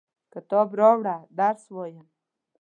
کتاب 0.33 0.67
راوړه، 0.79 1.15
درس 1.39 1.63
وایم! 1.75 2.07